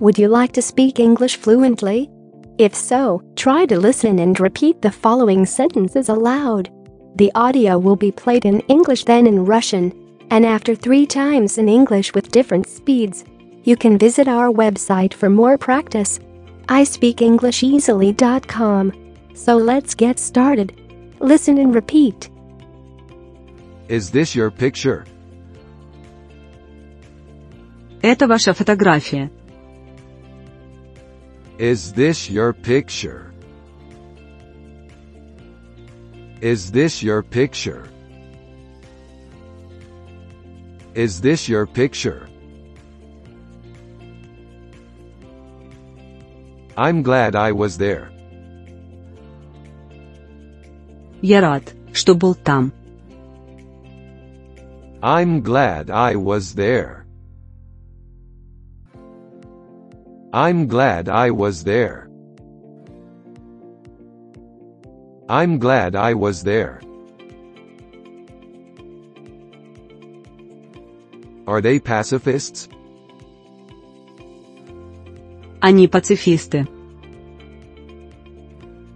Would 0.00 0.17
you 0.17 0.27
like 0.27 0.51
to 0.53 0.61
speak 0.61 0.99
English 0.99 1.37
fluently? 1.37 2.09
If 2.57 2.75
so, 2.75 3.21
try 3.35 3.65
to 3.65 3.79
listen 3.79 4.19
and 4.19 4.37
repeat 4.39 4.81
the 4.81 4.91
following 4.91 5.45
sentences 5.45 6.09
aloud. 6.09 6.69
The 7.15 7.31
audio 7.35 7.77
will 7.77 7.95
be 7.95 8.11
played 8.11 8.45
in 8.45 8.61
English 8.61 9.03
then 9.03 9.27
in 9.27 9.45
Russian, 9.45 9.93
and 10.29 10.45
after 10.45 10.75
three 10.75 11.05
times 11.05 11.57
in 11.57 11.69
English 11.69 12.13
with 12.13 12.31
different 12.31 12.67
speeds. 12.67 13.25
You 13.63 13.75
can 13.75 13.97
visit 13.97 14.27
our 14.27 14.49
website 14.49 15.13
for 15.13 15.29
more 15.29 15.57
practice. 15.57 16.19
ispeakenglisheasily.com. 16.67 18.93
So 19.33 19.57
let's 19.57 19.95
get 19.95 20.19
started. 20.19 20.73
Listen 21.19 21.57
and 21.57 21.75
repeat. 21.75 22.29
Is 23.87 24.11
this 24.11 24.35
your 24.35 24.51
picture? 24.51 25.05
Это 28.01 28.27
ваша 28.27 28.53
фотография. 28.53 29.29
Is 31.60 31.92
this 31.92 32.28
your 32.28 32.52
picture? 32.52 33.32
Is 36.40 36.70
this 36.70 37.02
your 37.02 37.22
picture? 37.22 37.88
Is 40.94 41.20
this 41.20 41.48
your 41.48 41.66
picture? 41.66 42.28
I'm 46.76 47.02
glad 47.02 47.34
I 47.34 47.52
was 47.52 47.78
there. 47.78 48.10
Я 51.22 51.40
рад, 51.40 51.74
что 51.92 52.14
был 52.14 52.34
там. 52.34 52.70
I'm 55.02 55.40
glad 55.40 55.90
I 55.90 56.16
was 56.16 56.54
there. 56.54 56.99
I'm 60.32 60.66
glad 60.66 61.08
I 61.08 61.30
was 61.30 61.64
there. 61.64 62.08
I'm 65.28 65.58
glad 65.58 65.96
I 65.96 66.14
was 66.14 66.42
there. 66.42 66.80
Are 71.46 71.60
they 71.60 71.78
pacifists? 71.78 72.68
Они 75.60 75.88
пацифисты. 75.88 76.68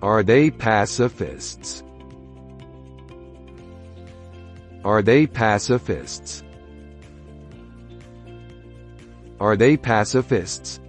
Are 0.02 0.22
they 0.22 0.50
pacifists? 0.50 1.82
Are 4.84 5.02
they 5.02 5.26
pacifists? 5.26 6.42
Are 9.40 9.56
they 9.56 9.76
pacifists? 9.76 10.80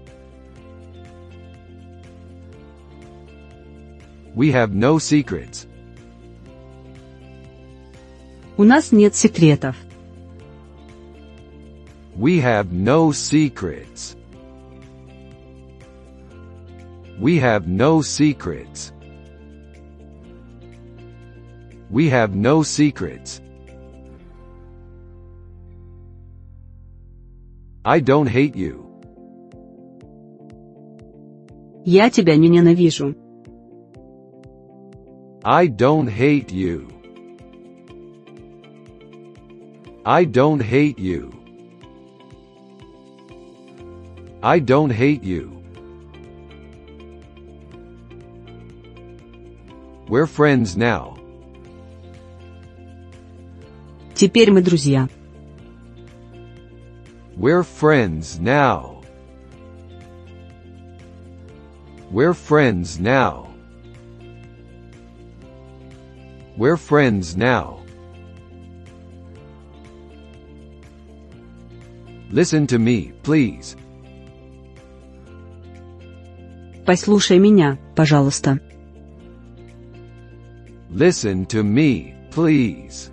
We 4.36 4.52
have 4.52 4.74
no 4.74 4.98
secrets. 4.98 5.68
У 8.58 8.64
нас 8.64 8.92
нет 8.92 9.16
секретов. 9.16 9.76
We 12.16 12.42
have 12.42 12.72
no 12.72 13.12
secrets. 13.12 14.16
We 17.20 17.40
have 17.40 17.68
no 17.68 18.02
secrets. 18.02 18.92
We 21.90 22.10
have 22.10 22.36
no 22.36 22.64
secrets. 22.64 23.42
I 27.84 28.00
don't 28.00 28.28
hate 28.28 28.56
you. 28.56 28.86
Я 31.84 32.10
тебя 32.10 32.36
не 32.36 32.48
ненавижу. 32.48 33.16
I 35.46 35.68
don't 35.68 36.08
hate 36.08 36.52
you. 36.52 36.88
I 40.06 40.26
don't 40.26 40.62
hate 40.62 41.00
you. 41.00 41.32
I 44.44 44.60
don't 44.60 44.90
hate 44.90 45.24
you. 45.24 45.62
We're 50.08 50.28
friends 50.28 50.76
now. 50.76 51.18
Теперь 54.16 54.52
мы 54.52 54.62
друзья. 54.62 55.08
We're 57.38 57.64
friends 57.64 58.40
now. 58.40 59.02
We're 62.12 62.34
friends 62.34 63.00
now. 63.00 63.45
We're 66.58 66.78
friends 66.78 67.36
now. 67.36 67.80
Listen 72.32 72.66
to 72.68 72.80
me, 72.80 73.12
please. 73.24 73.76
Послушай 76.86 77.40
меня, 77.40 77.78
пожалуйста. 77.96 78.60
Listen 80.90 81.46
to 81.48 81.64
me, 81.64 82.14
please. 82.32 83.12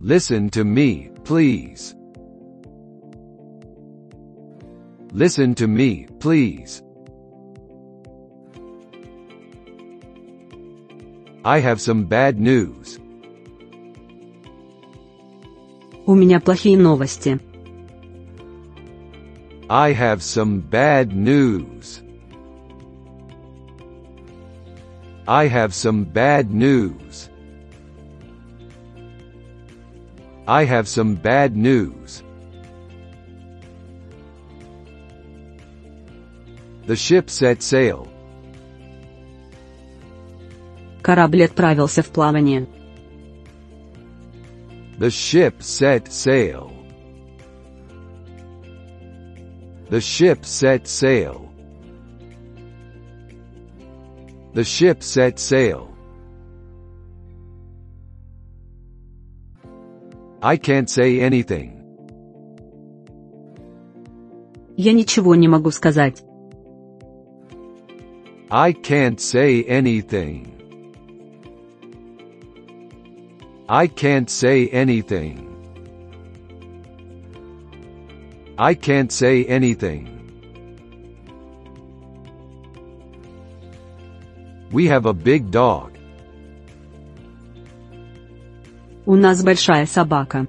Listen 0.00 0.48
to 0.50 0.64
me, 0.64 1.10
please. 1.24 1.94
Listen 5.12 5.54
to 5.54 5.66
me, 5.66 6.06
please. 6.20 6.82
I 11.44 11.60
have 11.60 11.80
some 11.80 12.04
bad 12.04 12.38
news. 12.38 12.98
У 16.06 16.14
меня 16.14 16.40
плохие 16.40 16.76
новости. 16.76 17.38
I 19.68 19.92
have 19.92 20.22
some 20.22 20.60
bad 20.60 21.12
news. 21.12 22.02
I 25.26 25.46
have 25.46 25.74
some 25.74 26.04
bad 26.04 26.50
news. 26.50 27.28
I 30.46 30.64
have 30.64 30.88
some 30.88 31.14
bad 31.16 31.54
news. 31.54 32.22
The 36.86 36.96
ship 36.96 37.28
set 37.28 37.62
sail. 37.62 38.08
Корабль 41.03 41.43
отправился 41.43 42.01
в 42.01 42.09
плавание. 42.09 42.65
The 44.97 45.09
ship 45.09 45.59
set 45.59 46.07
sail. 46.09 46.71
The 49.89 49.99
ship 49.99 50.45
set 50.45 50.87
sail. 50.87 51.49
The 54.53 54.63
ship 54.63 55.01
set 55.03 55.39
sail. 55.39 55.89
I 60.41 60.57
can't 60.57 60.89
say 60.89 61.19
anything. 61.19 61.81
Я 64.77 64.93
ничего 64.93 65.35
не 65.35 65.49
могу 65.49 65.71
сказать. 65.71 66.23
I 68.49 68.71
can't 68.73 69.19
say 69.19 69.65
anything. 69.67 70.52
I 73.72 73.86
can't 73.86 74.30
say 74.30 74.68
anything. 74.68 75.44
I 78.58 78.74
can't 78.74 79.12
say 79.12 79.44
anything. 79.44 80.18
We 84.72 84.86
have 84.86 85.06
a 85.06 85.12
big 85.12 85.50
dog. 85.50 85.92
У 89.06 89.16
нас 89.16 89.42
большая 89.42 89.86
собака. 89.86 90.46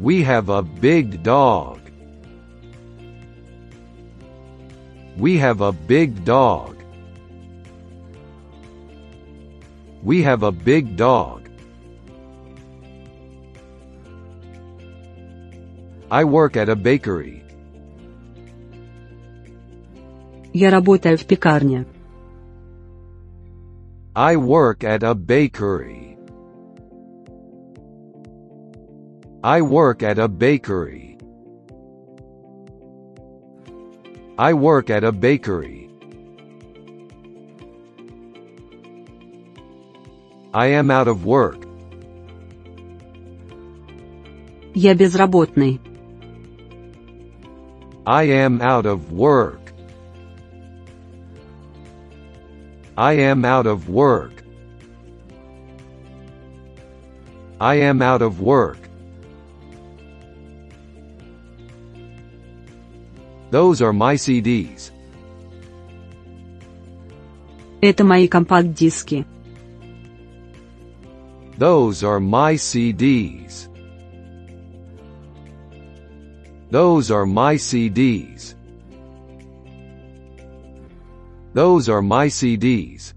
We 0.00 0.22
have 0.22 0.48
a 0.48 0.62
big 0.62 1.22
dog. 1.22 1.78
We 5.16 5.38
have 5.38 5.60
a 5.60 5.72
big 5.72 6.24
dog. 6.24 6.71
We 10.02 10.22
have 10.22 10.42
a 10.42 10.52
big 10.52 10.96
dog. 10.96 11.48
I 16.10 16.24
work 16.24 16.56
at 16.56 16.68
a 16.68 16.76
bakery. 16.76 17.42
Я 20.54 20.70
работаю 20.70 21.18
в 21.18 21.26
пекарне. 21.26 21.86
I 24.14 24.36
work 24.36 24.82
at 24.84 25.02
a 25.02 25.14
bakery. 25.14 26.16
I 29.42 29.60
work 29.60 30.02
at 30.02 30.18
a 30.18 30.26
bakery. 30.26 31.18
I 34.36 34.52
work 34.54 34.90
at 34.90 35.04
a 35.04 35.12
bakery. 35.12 35.90
I 40.52 40.68
am 40.68 40.90
out 40.90 41.08
of 41.08 41.24
work. 41.24 41.66
Я 44.74 44.94
безработный. 44.94 45.80
I 48.06 48.24
am 48.24 48.60
out 48.62 48.86
of 48.86 49.12
work. 49.12 49.72
I 52.96 53.14
am 53.14 53.44
out 53.44 53.66
of 53.66 53.88
work. 53.88 54.42
I 57.60 57.74
am 57.76 58.00
out 58.02 58.22
of 58.22 58.40
work. 58.40 58.78
Those 63.50 63.80
are 63.82 63.92
my 63.92 64.16
CDs. 64.16 64.90
Это 67.80 68.04
мои 68.04 68.26
компакт-диски. 68.26 69.26
Those 71.58 72.04
are 72.04 72.20
my 72.20 72.54
CDs. 72.54 73.68
Those 76.70 77.10
are 77.10 77.26
my 77.26 77.56
CDs. 77.56 78.54
Those 81.54 81.88
are 81.88 82.02
my 82.02 82.28
CDs. 82.28 83.14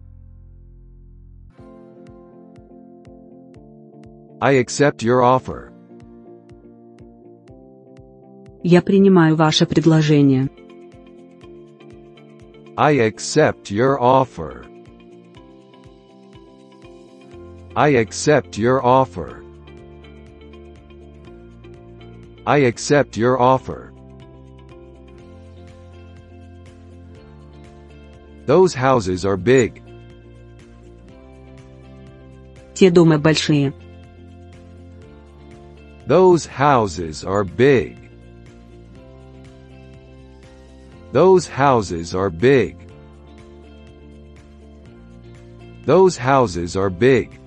I 4.42 4.53
accept 4.53 5.03
your 5.03 5.21
offer. 5.21 5.71
Я 8.63 8.81
принимаю 8.81 9.36
ваше 9.36 9.65
предложение. 9.65 10.50
I 12.77 12.94
accept 13.00 13.69
your 13.69 14.00
offer. 14.01 14.65
I 17.75 17.89
accept 17.89 18.57
your 18.57 18.86
offer. 18.86 19.44
I 22.45 22.57
accept 22.57 23.15
your 23.15 23.39
offer. 23.39 23.94
Those 28.45 28.74
houses 28.74 29.24
are 29.25 29.38
big. 29.38 29.81
Те 32.74 32.89
дома 32.89 33.18
большие. 33.19 33.74
Those 36.07 36.45
houses 36.45 37.24
are 37.24 37.44
big. 37.44 38.09
Those 41.12 41.48
houses 41.48 42.15
are 42.15 42.30
big. 42.30 42.75
Those 45.86 46.18
houses 46.18 46.75
are 46.75 46.89
big. 46.89 47.39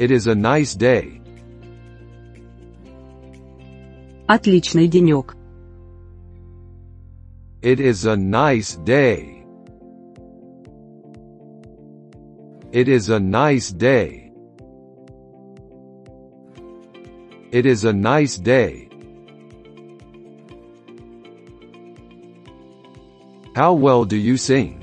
It 0.00 0.10
is 0.10 0.26
a 0.26 0.34
nice 0.34 0.74
day. 0.74 1.20
Отличный 4.26 4.88
денек. 4.88 5.36
It 7.62 7.80
is 7.80 8.04
a 8.06 8.16
nice 8.16 8.76
day. 8.84 9.44
It 12.72 12.88
is 12.88 13.08
a 13.08 13.18
nice 13.18 13.70
day. 13.70 14.30
It 17.50 17.64
is 17.64 17.84
a 17.84 17.92
nice 17.92 18.36
day. 18.36 18.88
How 23.54 23.72
well 23.72 24.04
do 24.04 24.16
you 24.16 24.36
sing? 24.36 24.82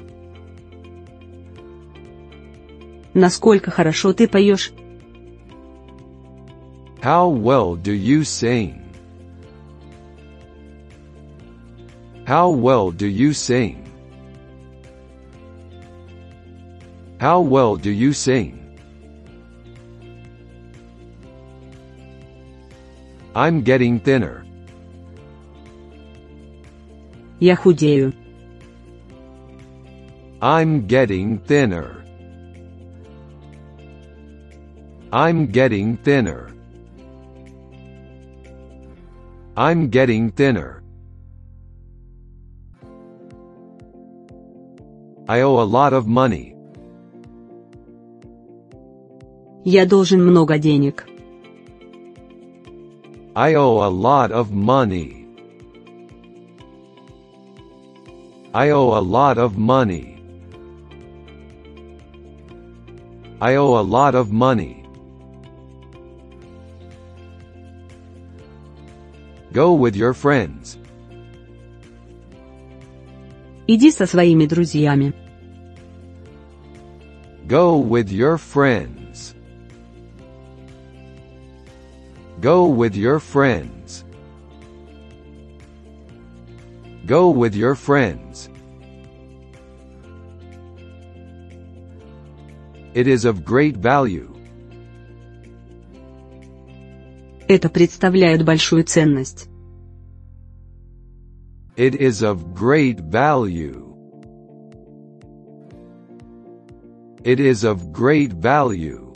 Насколько 3.13 3.69
хорошо 3.69 4.13
ты 4.13 4.27
поешь? 4.27 4.73
How 7.01 7.27
well 7.27 7.75
do 7.75 7.91
you 7.91 8.23
sing? 8.23 8.79
How 12.25 12.49
well 12.49 12.91
do 12.91 13.07
you 13.07 13.33
sing? 13.33 13.83
How 17.19 17.41
well 17.41 17.75
do 17.75 17.91
you 17.91 18.13
sing? 18.13 18.59
I'm 23.35 23.61
getting 23.61 23.99
thinner. 23.99 24.45
Я 27.39 27.55
худею. 27.55 28.13
I'm 30.39 30.87
getting 30.87 31.39
thinner. 31.39 32.05
I'm 35.11 35.47
getting 35.47 35.97
thinner. 35.97 36.53
I'm 39.57 39.89
getting 39.89 40.31
thinner. 40.31 40.83
I 45.27 45.41
owe 45.41 45.59
a 45.59 45.67
lot 45.67 45.93
of 45.93 46.07
money. 46.07 46.55
Я 49.63 49.85
должен 49.85 50.21
много 50.21 50.57
денег. 50.57 51.05
I 53.35 53.55
owe 53.55 53.81
a 53.81 53.89
lot 53.89 54.31
of 54.31 54.51
money. 54.51 55.25
I 58.53 58.69
owe 58.69 58.93
a 58.93 59.01
lot 59.01 59.37
of 59.37 59.57
money. 59.57 60.17
I 63.39 63.55
owe 63.55 63.77
a 63.79 63.81
lot 63.81 64.13
of 64.13 64.31
money. 64.31 64.76
Go 69.57 69.73
with 69.73 69.95
your 69.95 70.13
friends. 70.13 70.77
Иди 73.67 73.91
со 73.91 74.05
своими 74.05 74.45
друзьями. 74.45 75.13
Go 77.47 77.77
with 77.77 78.11
your 78.11 78.37
friends. 78.37 79.35
Go 82.41 82.67
with 82.67 82.95
your 82.95 83.19
friends. 83.19 84.03
Go 87.05 87.29
with 87.29 87.55
your 87.55 87.75
friends. 87.75 88.49
It 92.93 93.07
is 93.07 93.25
of 93.25 93.43
great 93.43 93.77
value. 93.77 94.29
Это 97.48 97.70
представляет 97.70 98.44
большую 98.44 98.84
ценность. 98.84 99.48
It 101.78 101.96
is 101.98 102.22
of 102.22 102.52
great 102.54 103.00
value. 103.00 103.86
It 107.24 107.40
is 107.40 107.64
of 107.64 107.90
great 107.90 108.32
value. 108.34 109.14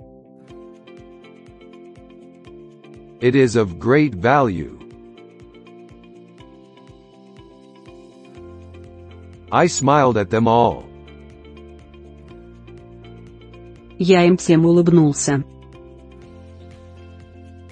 It 3.21 3.35
is 3.35 3.55
of 3.55 3.79
great 3.79 4.15
value. 4.15 4.79
I 9.51 9.67
smiled 9.67 10.17
at 10.17 10.31
them 10.31 10.49
all. 10.49 10.85
Я 13.99 14.25
им 14.25 14.39
всем 14.39 14.65
улыбнулся. 14.65 15.45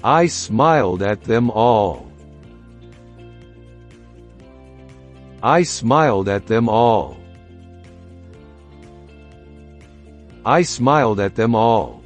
I 0.04 0.28
smiled 0.28 1.02
at 1.02 1.24
them 1.24 1.50
all. 1.50 2.12
I 5.42 5.64
smiled 5.64 6.30
at 6.30 6.48
them 6.48 6.70
all. 6.70 7.18
I 10.46 10.62
smiled 10.62 11.20
at 11.20 11.36
them 11.36 11.56
all. 11.56 12.04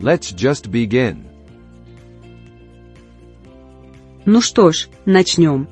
Let's 0.00 0.32
just 0.32 0.70
begin. 0.70 1.24
Ну 4.26 4.40
что 4.40 4.72
ж, 4.72 4.88
начнем. 5.06 5.68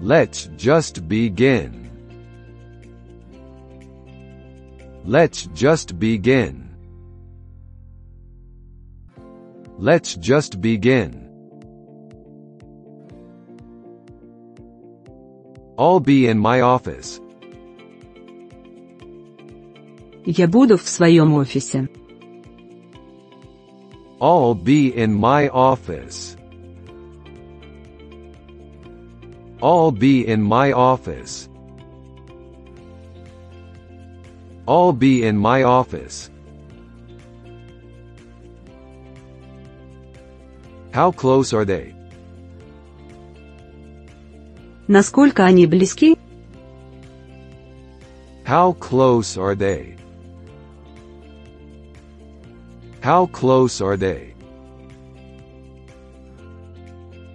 Let's 0.00 0.50
just 0.56 1.06
begin. 1.08 1.79
Let's 5.04 5.46
just 5.54 5.98
begin. 5.98 6.68
Let's 9.78 10.14
just 10.16 10.60
begin. 10.60 11.26
I'll 15.78 16.00
be 16.00 16.26
in 16.26 16.38
my 16.38 16.62
office. 16.62 17.20
Я 20.24 20.48
буду 20.48 20.76
в 20.76 20.88
своем 20.88 21.34
офисе. 21.34 21.88
I'll 24.20 24.54
be 24.54 24.88
in 24.88 25.14
my 25.14 25.48
office. 25.48 26.36
I'll 29.62 29.92
be 29.92 30.26
in 30.26 30.42
my 30.42 30.72
office. 30.72 31.48
I'll 34.68 34.92
be 34.92 35.24
in 35.24 35.36
my 35.36 35.62
office. 35.62 36.30
How 40.92 41.12
close 41.12 41.52
are 41.52 41.64
they? 41.64 41.94
Насколько 44.88 45.44
они 45.44 45.66
близки? 45.66 46.18
How 48.44 48.72
close 48.72 49.36
are 49.36 49.54
they? 49.54 49.96
How 53.02 53.26
close 53.26 53.80
are 53.80 53.96
they? 53.96 54.34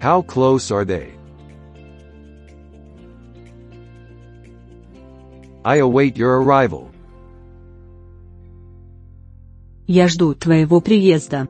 How 0.00 0.22
close 0.22 0.70
are 0.70 0.84
they? 0.84 1.12
I 5.64 5.76
await 5.76 6.16
your 6.16 6.42
arrival. 6.42 6.90
Я 9.87 10.09
жду 10.09 10.35
твоего 10.35 10.81
приезда. 10.81 11.47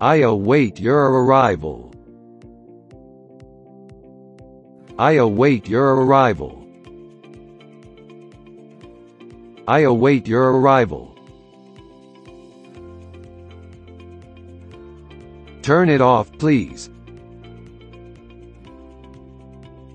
I 0.00 0.22
await 0.22 0.80
your 0.80 1.22
arrival. 1.22 1.94
I 4.98 5.18
await 5.18 5.68
your 5.68 6.04
arrival. 6.04 6.64
I 9.68 9.82
await 9.82 10.26
your 10.26 10.58
arrival. 10.58 11.14
Turn 15.62 15.88
it 15.88 16.00
off, 16.00 16.26
please. 16.38 16.90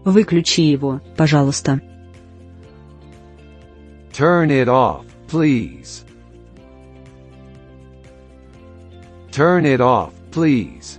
Выключи 0.06 0.62
его, 0.62 1.02
пожалуйста. 1.18 1.82
Turn 4.14 4.50
it 4.50 4.70
off, 4.70 5.04
please. 5.27 6.05
Turn 9.31 9.65
it 9.65 9.81
off, 9.81 10.13
please. 10.31 10.99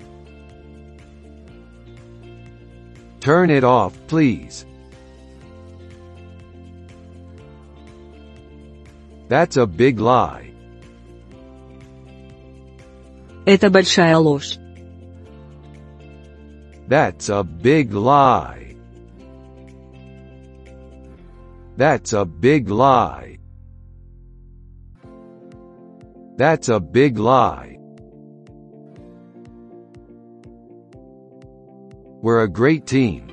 Turn 3.19 3.49
it 3.49 3.63
off, 3.63 3.93
please. 4.07 4.65
That's 9.27 9.57
a 9.57 9.65
big 9.65 9.99
lie. 9.99 10.51
Это 13.45 13.69
большая 13.69 14.17
ложь. 14.17 14.57
That's 16.87 17.29
a 17.29 17.43
big 17.43 17.93
lie. 17.93 18.75
That's 21.77 22.13
a 22.13 22.25
big 22.25 22.69
lie. 22.69 23.39
That's 26.37 26.69
a 26.69 26.79
big 26.79 27.17
lie. 27.17 27.77
We're 32.21 32.43
a 32.43 32.47
great 32.47 32.85
team. 32.85 33.27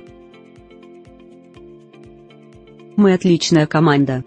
Мы 2.97 3.13
отличная 3.13 3.65
команда. 3.65 4.23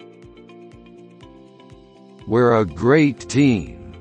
We're 2.27 2.57
a 2.57 2.65
great 2.65 3.29
team. 3.29 3.95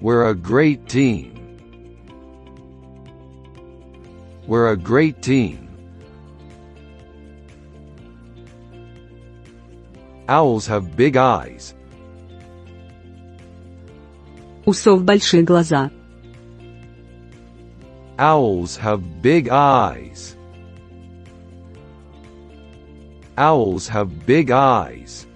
We're 0.00 0.28
a 0.28 0.34
great 0.34 0.88
team. 0.88 1.32
We're 4.46 4.72
a 4.72 4.76
great 4.76 5.22
team. 5.22 5.65
Owls 10.28 10.66
have 10.66 10.96
big 10.96 11.16
eyes. 11.16 11.74
У 14.64 14.72
сов 14.72 15.02
большие 15.02 15.42
глаза. 15.42 15.90
Owls 18.18 18.76
have 18.76 19.02
big 19.20 19.48
eyes. 19.48 20.36
Owls 23.36 23.88
have 23.88 24.26
big 24.26 24.50
eyes. 24.50 25.26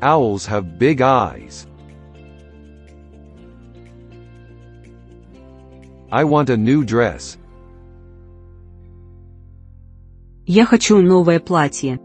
Owls 0.00 0.46
have 0.46 0.78
big 0.78 1.02
eyes. 1.02 1.66
I 6.10 6.24
want 6.24 6.48
a 6.48 6.56
new 6.56 6.84
dress. 6.84 7.36
Я 10.46 10.64
хочу 10.64 11.00
новое 11.00 11.40
платье. 11.40 12.00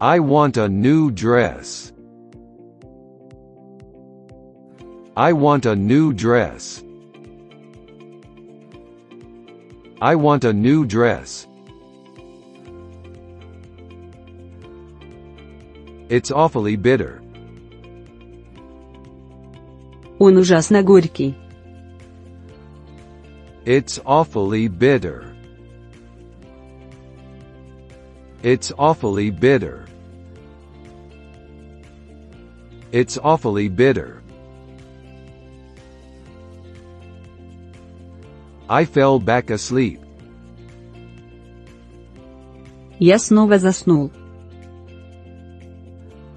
I 0.00 0.18
want 0.18 0.56
a 0.56 0.68
new 0.68 1.10
dress. 1.10 1.92
I 5.16 5.32
want 5.32 5.64
a 5.66 5.74
new 5.76 6.12
dress. 6.12 6.82
I 10.00 10.16
want 10.16 10.44
a 10.44 10.52
new 10.52 10.84
dress. 10.84 11.46
It's 16.08 16.30
awfully 16.30 16.76
bitter. 16.76 17.22
Он 20.18 20.36
ужасно 20.36 20.82
горький. 20.82 21.34
It's 23.64 24.00
awfully 24.04 24.68
bitter. 24.68 25.34
It's 28.42 28.72
awfully 28.78 29.30
bitter. 29.30 29.86
It's 32.92 33.18
awfully 33.18 33.68
bitter. 33.68 34.22
I 38.68 38.84
fell 38.84 39.18
back 39.18 39.50
asleep. 39.50 40.00
Я 42.98 43.18
снова 43.18 43.58
заснул. 43.58 44.10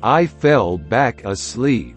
I 0.01 0.27
fell 0.27 0.77
back 0.77 1.23
asleep. 1.25 1.95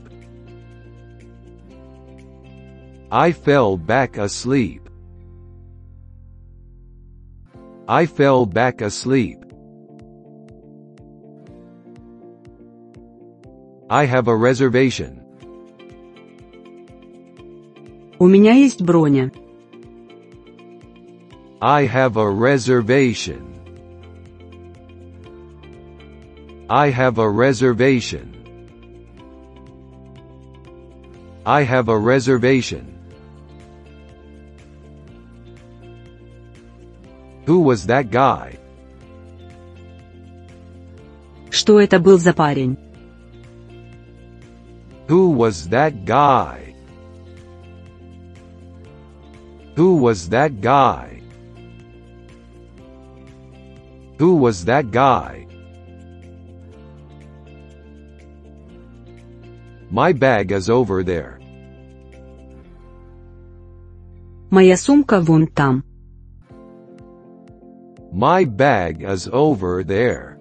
I 3.10 3.32
fell 3.32 3.76
back 3.76 4.18
asleep. 4.18 4.88
I 7.88 8.06
fell 8.06 8.46
back 8.46 8.82
asleep. 8.82 9.43
I 13.88 14.06
have 14.06 14.28
a 14.28 14.36
reservation. 14.36 15.20
У 18.18 18.26
меня 18.26 18.52
есть 18.52 18.82
броня. 18.82 19.32
I 21.60 21.86
have 21.86 22.16
a 22.16 22.30
reservation. 22.30 23.50
I 26.68 26.90
have 26.90 27.18
a 27.18 27.28
reservation. 27.28 28.40
I 31.44 31.64
have 31.64 31.88
a 31.88 31.98
reservation. 31.98 32.96
Who 37.46 37.60
was 37.60 37.86
that 37.86 38.10
guy? 38.10 38.58
Что 41.50 41.80
это 41.80 41.98
был 41.98 42.18
за 42.18 42.32
парень? 42.32 42.78
Who 45.08 45.30
was 45.30 45.68
that 45.68 46.04
guy? 46.04 46.74
Who 49.76 49.96
was 49.96 50.28
that 50.28 50.60
guy? 50.60 51.20
Who 54.18 54.36
was 54.36 54.64
that 54.66 54.90
guy? 54.90 55.46
My 59.90 60.12
bag 60.12 60.52
is 60.52 60.70
over 60.70 61.02
there. 61.02 61.40
Моя 64.50 64.76
сумка 64.76 65.20
вон 65.20 65.46
там. 65.46 65.82
My 68.12 68.44
bag 68.44 69.02
is 69.02 69.28
over 69.32 69.84
there. 69.84 70.33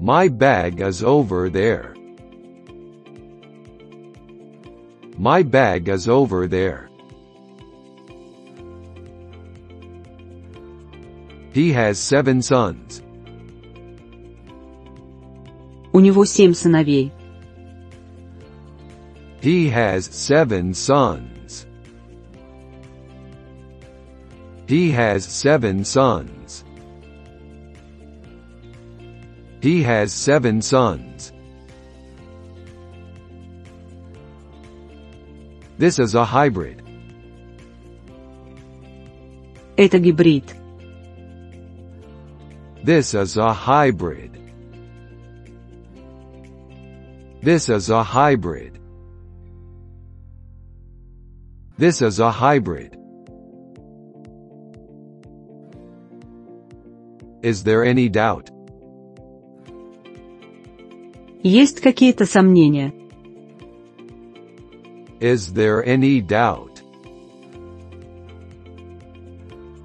My 0.00 0.28
bag 0.28 0.80
is 0.80 1.02
over 1.02 1.48
there. 1.48 1.94
My 5.16 5.42
bag 5.42 5.88
is 5.88 6.08
over 6.08 6.46
there. 6.46 6.88
He 11.52 11.72
has 11.72 11.98
seven 11.98 12.42
sons. 12.42 13.00
У 15.92 16.00
него 16.00 16.24
семь 16.24 16.52
сыновей. 16.52 17.12
He 19.40 19.68
has 19.68 20.06
seven 20.06 20.74
sons. 20.74 21.66
He 24.66 24.90
has 24.90 25.24
seven 25.24 25.84
sons. 25.84 26.37
He 29.60 29.82
has 29.82 30.12
seven 30.12 30.60
sons. 30.62 31.32
This 35.78 35.98
is 35.98 36.14
a 36.14 36.24
hybrid. 36.24 36.82
Это 39.76 39.98
гибрид. 39.98 40.44
This 42.84 43.14
is 43.14 43.36
a 43.36 43.52
hybrid. 43.52 44.30
This 47.42 47.68
is 47.68 47.90
a 47.90 48.02
hybrid. 48.02 48.78
This 51.76 52.02
is 52.02 52.20
a 52.20 52.30
hybrid. 52.30 52.96
Is 57.42 57.64
there 57.64 57.84
any 57.84 58.08
doubt? 58.08 58.50
Есть 61.42 61.80
какие-то 61.80 62.26
сомнения? 62.26 62.92
Is 65.20 65.52
there 65.52 65.82
any 65.84 66.20
doubt? 66.20 66.82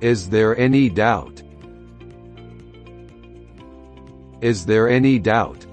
Is 0.01 0.29
there 0.29 0.57
any 0.57 0.89
doubt? 0.89 1.43
Is 4.41 4.65
there 4.65 4.87
any 4.89 5.19
doubt? 5.19 5.65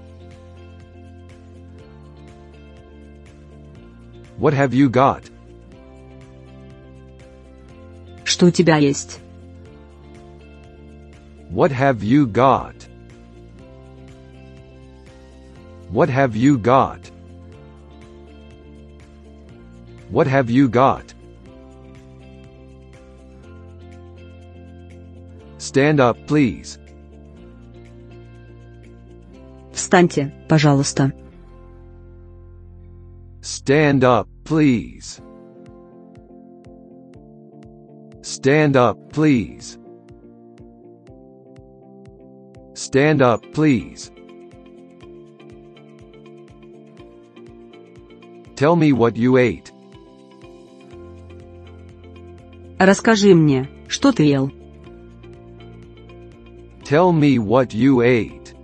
What 4.39 4.53
have 4.53 4.75
you 4.75 4.91
got? 4.91 5.23
Что 8.25 8.47
у 8.47 8.51
тебя 8.51 8.77
есть? 8.77 9.21
What 11.51 11.71
have 11.71 12.03
you 12.03 12.27
got? 12.27 12.75
What 15.91 16.09
have 16.09 16.37
you 16.37 16.59
got? 16.59 17.11
What 20.11 20.27
have 20.27 20.51
you 20.51 20.69
got? 20.69 21.15
Stand 25.59 26.01
up, 26.01 26.17
please. 26.27 26.79
Встаньте, 29.73 30.33
пожалуйста. 30.49 31.13
Stand 33.43 34.05
up, 34.05 34.29
please. 34.45 35.21
Stand 38.23 38.77
up, 38.77 38.97
please. 39.13 39.79
Stand 42.75 43.23
up, 43.23 43.43
please. 43.53 44.11
Tell 48.61 48.77
me 48.77 48.93
what 48.93 49.17
you 49.17 49.37
ate. 49.37 49.73
Расскажи 52.79 53.35
мне, 53.35 53.69
что 53.89 54.13
ты 54.13 54.25
ел? 54.25 54.51
Tell 56.85 57.13
me 57.13 57.39
what 57.39 57.75
you 57.75 58.01
ate. 58.01 58.55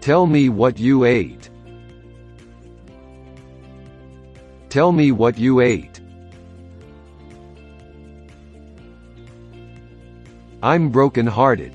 Tell 0.00 0.26
me 0.26 0.48
what 0.48 0.78
you 0.78 1.04
ate. 1.04 1.50
Tell 4.68 4.92
me 4.92 5.10
what 5.10 5.38
you 5.38 5.60
ate. 5.60 6.00
I'm 10.62 10.90
broken-hearted. 10.90 11.72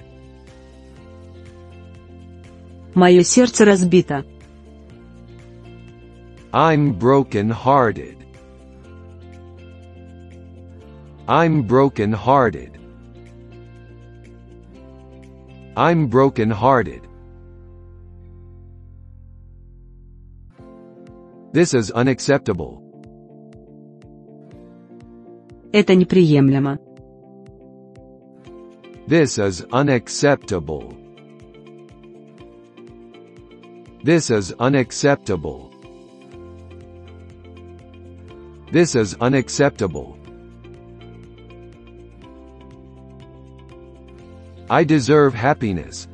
Мое 2.96 3.24
сердце 3.24 3.66
разбито. 3.66 4.26
I'm 6.56 6.94
broken-hearted. 6.94 8.18
I'm 11.28 11.64
broken-hearted. 11.64 12.78
I'm 15.78 16.08
broken-hearted. 16.08 17.08
This 21.54 21.74
is 21.74 21.92
unacceptable. 21.92 22.82
Это 25.74 25.96
неприемлемо. 25.96 26.78
This 29.08 29.38
is 29.38 29.66
unacceptable. 29.72 30.94
This 34.04 34.30
is 34.30 34.54
unacceptable. 34.60 35.65
This 38.76 38.96
is 38.96 39.16
unacceptable. 39.20 40.18
I 44.70 44.86
deserve 44.86 45.34
happiness. 45.34 46.08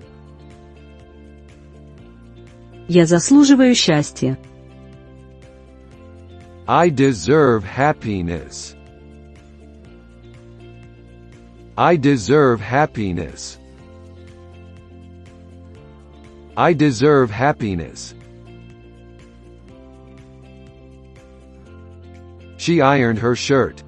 Я 2.88 3.06
заслуживаю 3.06 3.76
счастья. 3.76 4.38
I 6.68 6.90
deserve 6.90 7.64
happiness. 7.64 8.76
I 11.78 11.96
deserve 11.96 12.60
happiness. 12.60 13.60
I 16.58 16.74
deserve 16.74 17.30
happiness. 17.30 18.16
She 22.62 22.82
ironed 22.82 23.20
her 23.20 23.36
shirt. 23.36 23.84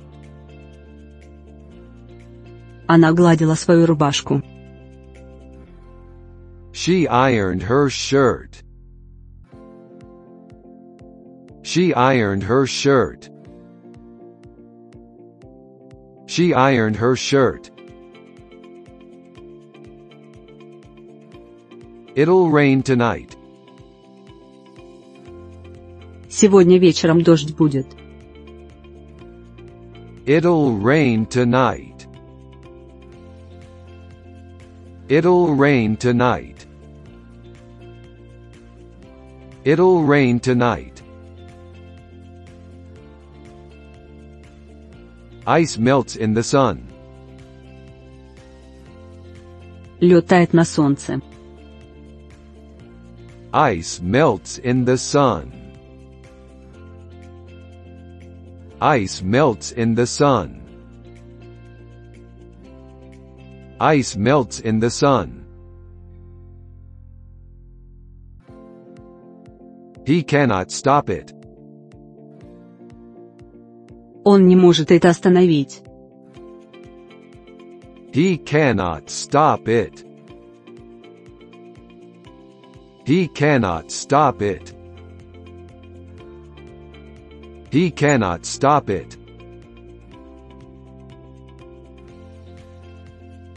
Она 2.88 3.12
гладила 3.14 3.56
свою 3.56 3.86
рубашку. 3.86 4.42
She 6.74 7.08
ironed 7.08 7.64
her 7.64 7.90
shirt. 7.90 8.64
She 11.64 11.94
ironed 11.94 12.44
her 12.44 12.66
shirt. 12.66 13.30
She 16.26 16.54
ironed 16.54 16.96
her 16.96 17.16
shirt. 17.16 17.70
It'll 22.16 22.50
rain 22.50 22.82
tonight. 22.82 23.36
Сегодня 26.30 26.80
вечером 26.80 27.22
дождь 27.22 27.56
будет. 27.56 27.88
It'll 30.26 30.74
rain 30.74 31.26
tonight. 31.26 32.08
It'll 35.08 35.56
rain 35.56 35.98
tonight. 35.98 36.66
It'll 39.64 40.04
rain 40.04 40.40
tonight. 40.40 41.02
Ice 45.48 45.78
melts 45.78 46.16
in 46.16 46.34
the 46.36 46.44
sun. 46.44 46.88
Лед 50.00 50.28
тает 50.28 50.54
на 50.54 50.64
солнце. 50.64 51.22
Ice 53.52 54.00
melts 54.00 54.60
in 54.60 54.86
the 54.86 54.98
sun. 54.98 55.52
Ice 58.84 59.22
melts 59.22 59.72
in 59.72 59.96
the 59.96 60.08
sun. 60.08 60.62
Ice 63.80 64.16
melts 64.16 64.60
in 64.60 64.80
the 64.80 64.90
sun. 64.90 65.46
He 70.06 70.24
cannot 70.24 70.72
stop 70.72 71.10
it. 71.10 71.34
Он 74.24 74.48
не 74.48 74.56
может 74.56 74.92
это 74.92 75.10
остановить. 75.10 75.82
He 78.12 78.38
cannot 78.38 79.10
stop 79.10 79.68
it. 79.68 80.06
He 83.06 83.28
cannot 83.28 83.92
stop 83.92 84.42
it. 84.42 84.73
He 87.74 87.92
cannot 87.92 88.46
stop 88.46 88.90
it. 88.90 89.16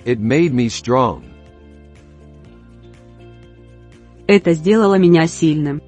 It 0.04 0.18
made 0.18 0.52
me 0.52 0.68
strong. 0.68 1.24
Это 4.26 4.52
сделало 4.54 4.98
меня 4.98 5.26
сильным. 5.26 5.80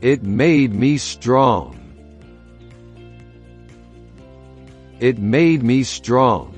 It 0.00 0.22
made 0.24 0.74
me 0.74 0.96
strong. 0.96 1.76
It 5.00 5.18
made 5.18 5.62
me 5.62 5.84
strong. 5.84 6.54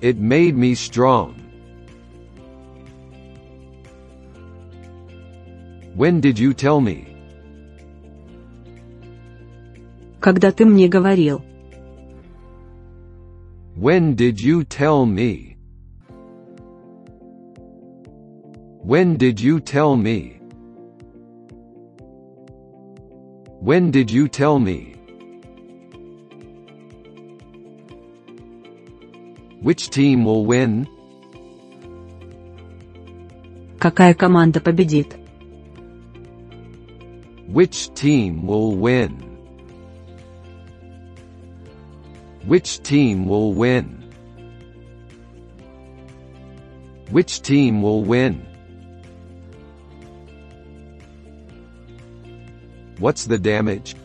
It 0.00 0.18
made 0.18 0.56
me 0.56 0.74
strong. 0.74 1.37
When 5.98 6.20
did 6.20 6.38
you 6.38 6.52
tell 6.54 6.80
me? 6.80 7.06
Когда 10.20 10.50
ты 10.50 10.64
мне 10.64 10.88
говорил. 10.88 11.42
When 13.76 14.14
did 14.14 14.40
you 14.40 14.64
tell 14.64 15.04
me? 15.04 15.56
When 18.82 19.16
did 19.16 19.40
you 19.40 19.60
tell 19.60 19.96
me? 19.96 20.40
When 23.60 23.90
did 23.90 24.10
you 24.10 24.28
tell 24.28 24.58
me? 24.58 24.94
Which 29.62 29.88
team 29.88 30.24
will 30.26 30.44
win? 30.44 30.86
Какая 33.78 34.12
команда 34.14 34.60
победит? 34.60 35.16
Which 37.48 37.92
team 37.94 38.46
will 38.46 38.76
win? 38.76 39.10
Which 42.46 42.82
team 42.82 43.26
will 43.26 43.52
win? 43.54 44.04
Which 47.10 47.42
team 47.42 47.82
will 47.82 48.02
win? 48.02 48.46
What's 52.98 53.26
the 53.26 53.38
damage? 53.38 53.96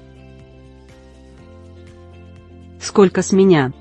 Сколько 2.79 3.21
с 3.21 3.31
меня? 3.31 3.73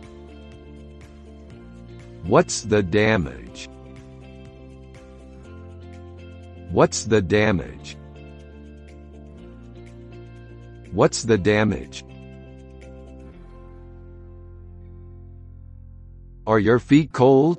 What's 2.25 2.63
the 2.63 2.83
damage? 2.83 3.69
What's 6.71 7.05
the 7.05 7.23
damage? 7.23 7.97
What's 10.93 11.23
the 11.23 11.39
damage? 11.39 12.05
Are 16.47 16.59
your 16.59 16.79
feet 16.79 17.13
cold? 17.13 17.59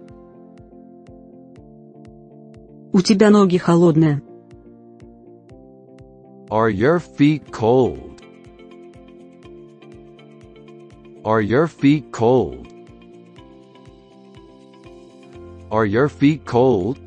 У 2.91 3.01
тебя 3.01 3.29
ноги 3.29 3.57
холодные. 3.57 4.21
Are 6.49 6.69
your 6.69 6.99
feet 6.99 7.51
cold? 7.51 8.21
Are 11.23 11.41
your 11.41 11.67
feet 11.67 12.11
cold? 12.11 12.65
Are 15.71 15.85
your 15.85 16.09
feet 16.09 16.45
cold? 16.45 16.97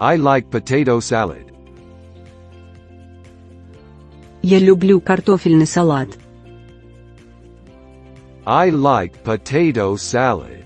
I 0.00 0.16
like 0.16 0.50
potato 0.50 0.98
salad. 0.98 1.49
Я 4.41 4.59
люблю 4.59 4.99
картофельный 4.99 5.67
салат. 5.67 6.09
I 8.45 8.71
like 8.71 9.23
potato 9.23 9.95
salad. 9.95 10.65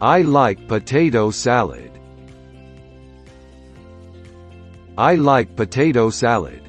I 0.00 0.22
like 0.22 0.66
potato 0.66 1.30
salad. 1.30 1.92
I 4.98 5.14
like 5.14 5.54
potato 5.54 6.10
salad. 6.10 6.62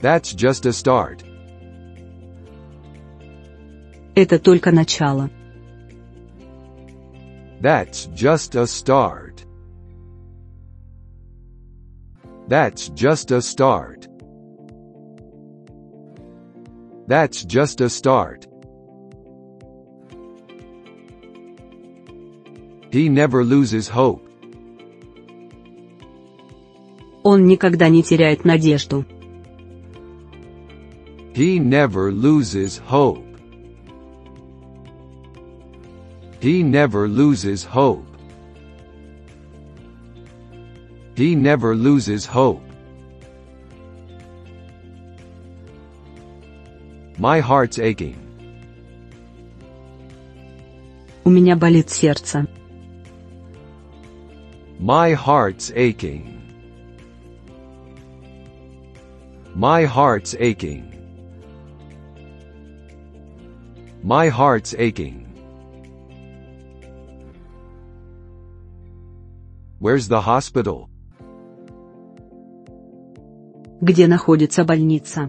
That's 0.00 0.32
just 0.32 0.66
a 0.66 0.72
start. 0.72 1.22
Это 4.14 4.38
только 4.38 4.72
начало. 4.72 5.30
That's 7.60 8.06
just 8.14 8.56
a 8.56 8.66
start. 8.66 9.31
That's 12.51 12.89
just 12.89 13.31
a 13.31 13.41
start. 13.41 14.07
That's 17.07 17.43
just 17.45 17.81
a 17.81 17.89
start. 17.89 18.47
He 22.91 23.09
never 23.09 23.43
loses 23.43 23.87
hope. 23.87 24.23
Он 27.23 27.45
никогда 27.45 27.89
не 27.89 28.03
теряет 28.03 28.45
надежду. 28.45 29.05
He 31.33 31.59
never 31.59 32.11
loses 32.11 32.77
hope. 32.77 33.23
He 36.41 36.63
never 36.63 37.07
loses 37.07 37.63
hope. 37.63 38.10
He 41.21 41.35
never 41.35 41.75
loses 41.75 42.25
hope. 42.25 42.61
My 47.17 47.39
heart's 47.39 47.79
aching. 47.79 48.15
У 51.23 51.29
меня 51.29 51.55
болит 51.55 51.89
сердце. 51.89 52.47
My 54.79 55.13
heart's 55.13 55.71
aching. 55.75 56.37
My 59.55 59.85
heart's 59.85 60.35
aching. 60.39 60.93
My 64.03 64.29
heart's 64.29 64.75
aching. 64.77 65.25
Where's 69.79 70.07
the 70.07 70.21
hospital? 70.21 70.89
Где 73.82 74.06
находится 74.06 74.62
больница? 74.64 75.28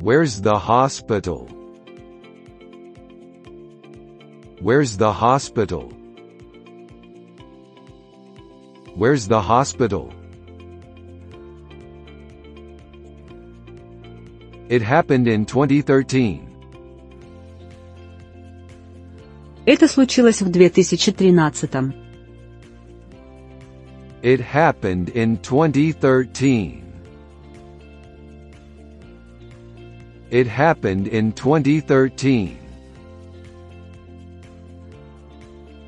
Where's 0.00 0.40
the 0.40 0.58
hospital? 0.58 1.46
Where's 4.58 4.96
the 4.96 5.12
hospital? 5.12 5.92
Where's 8.96 9.28
the 9.28 9.42
hospital? 9.42 10.14
It 14.70 14.80
happened 14.80 15.28
in 15.28 15.44
2013. 15.44 16.40
Это 19.66 19.88
случилось 19.88 20.40
в 20.40 20.50
2013. 20.50 22.03
It 24.23 24.39
happened 24.41 25.09
in 25.09 25.37
2013. 25.37 26.89
It 30.29 30.45
happened 30.45 31.07
in 31.07 31.31
2013. 31.31 32.57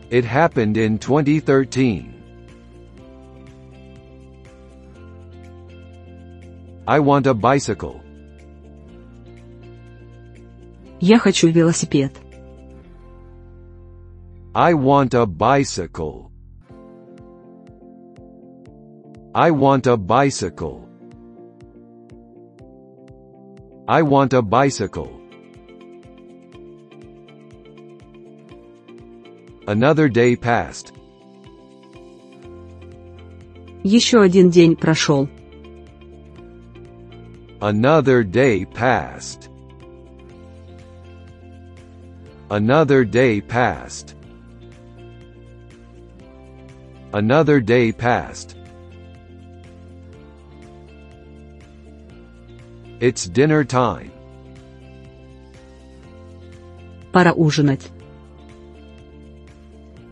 It 0.10 0.26
happened 0.26 0.78
in 0.78 0.98
2013. 0.98 2.12
I 6.88 7.00
want 7.00 7.28
a 7.28 7.34
bicycle. 7.34 8.02
Я 11.00 11.18
хочу 11.18 11.50
велосипед. 11.52 12.12
I 14.54 14.74
want 14.74 15.14
a 15.14 15.26
bicycle. 15.26 16.32
I 19.36 19.52
want 19.52 19.88
a 19.88 19.96
bicycle. 19.96 20.88
I 23.88 24.02
want 24.02 24.34
a 24.34 24.42
bicycle. 24.42 25.22
Another 29.68 30.10
day 30.10 30.36
passed. 30.36 30.94
Еще 33.84 34.22
один 34.22 34.50
день 34.50 34.76
прошел. 34.76 35.28
Another 37.62 38.24
day 38.24 38.66
passed. 38.66 39.50
Another 42.50 43.06
day 43.06 43.40
passed. 43.40 44.16
Another 47.14 47.62
day 47.62 47.92
passed. 47.92 48.58
It's 53.00 53.28
dinner 53.28 53.64
time. 53.64 54.12
Пора 57.12 57.34
ужинать. 57.34 57.90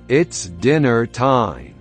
It's 0.08 0.48
dinner 0.60 1.06
time. 1.06 1.76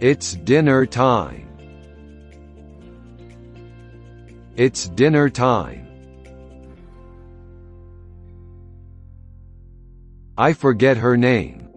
It's 0.00 0.34
dinner 0.34 0.86
time. 0.86 1.48
It's 4.56 4.88
dinner 4.88 5.28
time. 5.28 5.86
I 10.36 10.52
forget 10.52 10.98
her 10.98 11.16
name. 11.16 11.68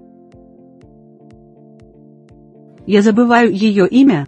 Я 2.85 3.01
забываю 3.01 3.51
ее 3.51 3.87
имя. 3.87 4.27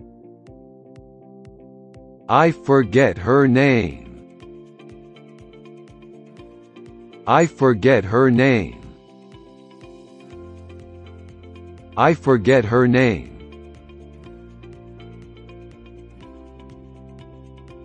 I 2.30 2.52
forget 2.52 3.18
her 3.18 3.48
name. 3.48 4.04
I 7.28 7.46
forget 7.46 8.04
her 8.06 8.32
name. 8.32 8.82
I 11.96 12.14
forget 12.16 12.66
her 12.66 12.88
name. 12.88 13.30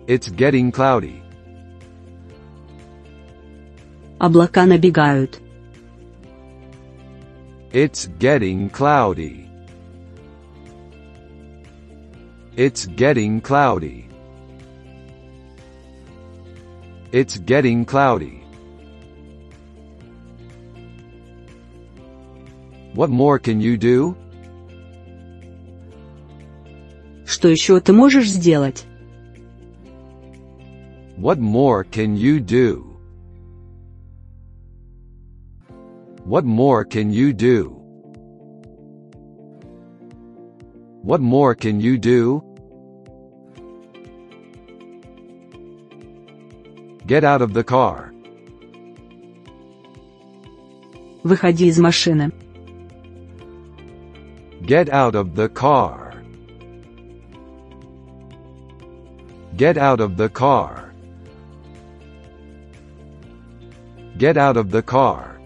It's 0.07 0.29
getting 0.29 0.71
cloudy. 0.71 1.21
Облака 4.19 4.65
набегают. 4.65 5.39
It's 7.71 8.07
getting 8.17 8.69
cloudy. 8.71 9.47
It's 12.57 12.87
getting 12.87 13.39
cloudy. 13.39 14.02
It's 17.13 17.37
getting 17.39 17.85
cloudy. 17.85 18.43
What 22.93 23.09
more 23.09 23.39
can 23.39 23.61
you 23.61 23.77
do? 23.77 24.15
Что 27.25 27.47
еще 27.47 27.79
ты 27.79 27.93
можешь 27.93 28.29
сделать? 28.29 28.85
What 31.17 31.39
more 31.39 31.83
can 31.83 32.15
you 32.15 32.39
do? 32.39 32.89
What 36.25 36.45
more 36.45 36.85
can 36.85 37.11
you 37.11 37.33
do? 37.33 37.75
What 41.03 41.21
more 41.21 41.55
can 41.55 41.79
you 41.79 41.97
do? 41.97 42.43
Get 47.05 47.23
out 47.23 47.41
of 47.41 47.53
the 47.53 47.63
car. 47.63 48.11
Выходи 51.23 51.67
из 51.67 51.79
машины. 51.79 52.31
Get 54.61 54.89
out 54.89 55.15
of 55.15 55.35
the 55.35 55.49
car. 55.49 56.13
Get 59.55 59.77
out 59.77 59.99
of 59.99 60.15
the 60.15 60.29
car. 60.29 60.91
Get 64.17 64.37
out 64.37 64.57
of 64.57 64.71
the 64.71 64.81
car. 64.81 65.39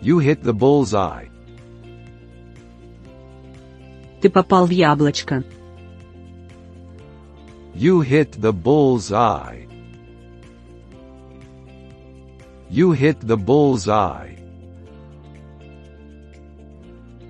You 0.00 0.18
hit 0.20 0.42
the 0.42 0.52
bullseye. 0.52 1.28
Ты 4.20 4.30
попал 4.30 4.66
в 4.66 4.70
яблочко. 4.70 5.42
You 7.74 8.00
hit 8.00 8.32
the 8.40 8.52
bullseye. 8.52 9.66
You 12.70 12.92
hit 12.92 13.20
the 13.20 13.36
bullseye. 13.36 14.34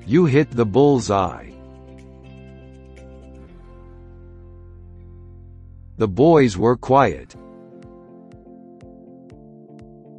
You 0.07 0.24
hit 0.24 0.50
the 0.50 0.64
bullseye. 0.64 1.50
The 5.98 6.09
boys 6.09 6.57
were 6.57 6.76
quiet. 6.76 7.37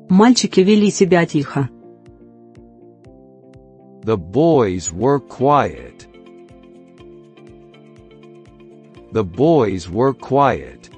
Мальчики 0.09 0.62
вели 0.62 0.91
себя 0.91 1.25
тихо. 1.25 1.69
The 4.03 4.17
boys 4.17 4.93
were 4.93 5.19
quiet. 5.19 5.92
The 9.13 9.23
boys 9.23 9.89
were 9.89 10.13
quiet. 10.13 10.89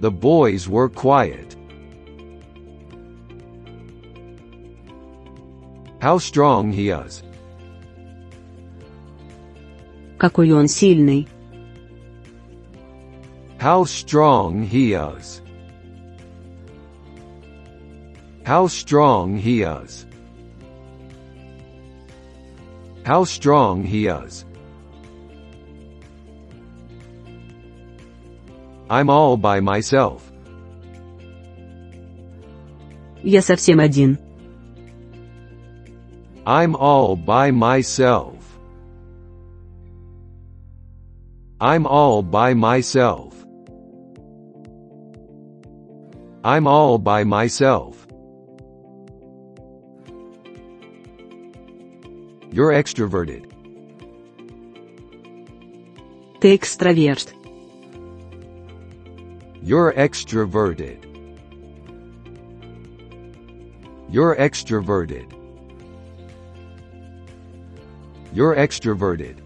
The 0.00 0.10
boys 0.10 0.68
were 0.68 0.88
quiet. 0.88 1.56
How 6.00 6.18
strong 6.18 6.70
he 6.70 6.90
is. 6.90 7.22
Какой 10.18 10.52
он 10.52 10.68
сильный. 10.68 11.26
How 13.58 13.84
strong 13.84 14.62
he 14.62 14.92
is. 14.92 15.42
How 18.44 18.68
strong 18.68 19.36
he 19.36 19.62
is. 19.62 20.06
How 23.04 23.24
strong 23.24 23.82
he 23.82 24.06
is. 24.06 24.44
I'm 28.88 29.10
all 29.10 29.36
by 29.36 29.60
myself. 29.60 30.22
Я 33.22 33.42
совсем 33.42 33.80
один. 33.80 34.18
I'm 36.46 36.74
all 36.76 37.16
by 37.16 37.50
myself. 37.50 38.36
I'm 41.60 41.86
all 41.86 42.22
by 42.22 42.54
myself. 42.54 43.34
I'm 46.44 46.66
all 46.66 46.98
by 46.98 47.24
myself. 47.24 48.06
You're 52.50 52.72
extroverted. 52.72 53.44
Ты 56.40 56.54
экстраверт. 56.54 57.34
You're 59.62 59.92
extroverted. 59.92 61.04
You're 64.10 64.36
extroverted. 64.36 65.32
You're 68.32 68.54
extroverted. 68.56 69.36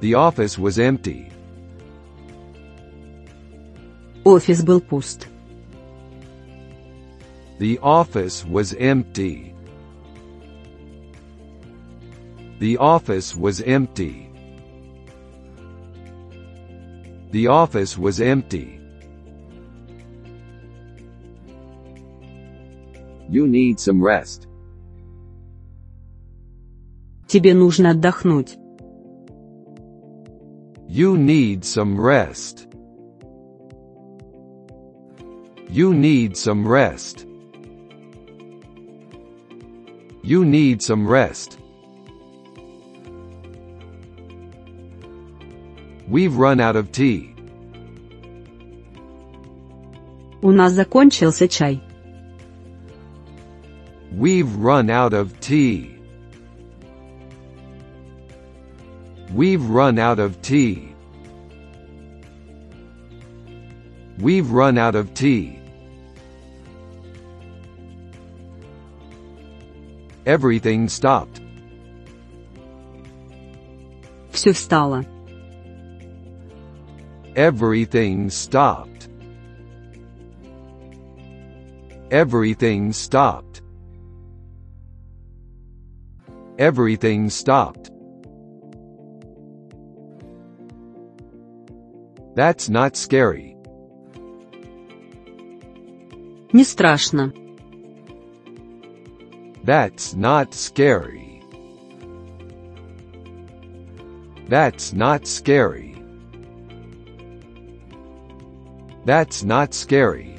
The 0.00 0.14
office 0.14 0.58
was 0.58 0.78
empty. 0.78 1.30
Офис 4.24 4.62
был 4.62 4.80
пуст. 4.80 5.26
The 7.58 7.78
office 7.82 8.44
was 8.44 8.74
empty. 8.74 9.54
The 12.58 12.76
office 12.78 13.36
was 13.36 13.60
empty. 13.60 14.27
The 17.30 17.48
office 17.48 17.98
was 17.98 18.20
empty. 18.20 18.80
You 23.28 23.46
need 23.46 23.80
some 23.80 24.02
rest. 24.02 24.46
Тебе 27.26 27.54
нужно 27.54 27.90
отдохнуть. 27.90 28.56
You 30.88 31.16
need 31.16 31.64
some 31.64 32.00
rest. 32.00 32.68
You 35.68 35.92
need 35.92 36.36
some 36.36 36.64
rest. 36.64 37.26
You 40.22 40.44
need 40.44 40.80
some 40.80 41.08
rest. 41.08 41.57
We've 46.08 46.36
run 46.36 46.60
out 46.60 46.76
of 46.76 46.92
tea. 46.92 47.34
У 50.42 50.52
нас 50.52 50.72
закончился 50.72 51.48
чай. 51.48 51.80
We've 54.12 54.54
run 54.56 54.90
out 54.90 55.14
of 55.14 55.40
tea. 55.40 55.98
We've 59.34 59.64
run 59.68 59.98
out 59.98 60.20
of 60.20 60.40
tea. 60.42 60.94
We've 64.18 64.50
run 64.50 64.78
out 64.78 64.94
of 64.94 65.12
tea. 65.14 65.58
Everything 70.24 70.88
stopped. 70.88 71.40
Все 74.30 74.52
встало. 74.52 75.04
Everything 77.36 78.30
stopped. 78.30 79.08
Everything 82.10 82.92
stopped. 82.92 83.62
Everything 86.58 87.28
stopped. 87.30 87.90
That's 92.36 92.68
not 92.68 92.96
scary. 92.96 93.56
Не 96.52 96.62
страшно. 96.62 97.32
That's 99.64 100.14
not 100.14 100.54
scary. 100.54 101.42
That's 104.48 104.92
not 104.92 105.26
scary. 105.26 105.87
That's 109.08 109.42
not 109.42 109.74
scary. 109.74 110.36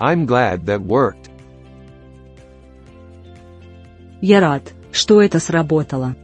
I'm 0.00 0.26
glad 0.26 0.66
that 0.66 0.82
worked. 0.82 1.30
Я 4.20 4.40
рад, 4.40 4.72
что 4.92 5.22
это 5.22 5.38
сработало. 5.38 6.14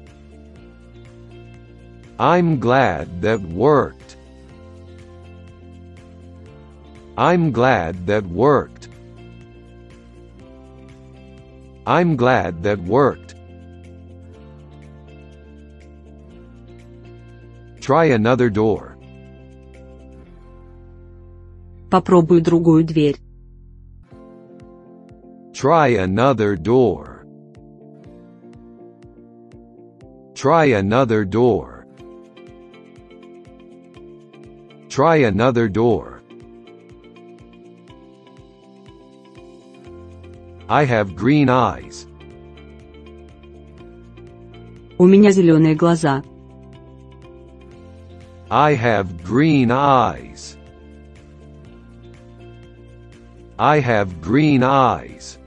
I'm 2.18 2.58
glad 2.58 3.20
that 3.22 3.40
worked. 3.40 4.16
I'm 7.16 7.52
glad 7.52 8.06
that 8.06 8.26
worked. 8.26 8.88
I'm 11.86 12.16
glad 12.16 12.62
that 12.62 12.78
worked. 12.78 13.25
Try 17.87 18.07
another 18.07 18.49
door. 18.49 18.97
Попробуй 21.89 22.41
другую 22.41 22.83
дверь. 22.83 23.15
Try 25.53 25.95
another 25.95 26.57
door. 26.57 27.23
Try 30.35 30.65
another 30.65 31.23
door. 31.23 31.85
Try 34.89 35.23
another 35.23 35.69
door. 35.69 36.19
I 40.67 40.83
have 40.83 41.15
green 41.15 41.47
eyes. 41.47 42.05
У 44.97 45.05
меня 45.05 45.31
зеленые 45.31 45.75
глаза. 45.75 46.21
I 48.50 48.74
have 48.74 49.22
green 49.24 49.70
eyes. 49.70 50.56
I 53.58 53.80
have 53.80 54.20
green 54.20 54.62
eyes. 54.62 55.38